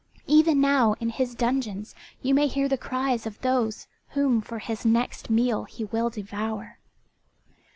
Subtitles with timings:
[0.25, 1.93] Even now in his dungeons
[2.23, 3.85] you may hear the cries of those
[4.15, 6.79] whom for his next meal he will devour."